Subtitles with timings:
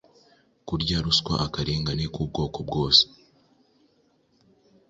[0.67, 3.03] Kurya ruswa, akarengane k‟ubwoko bwose,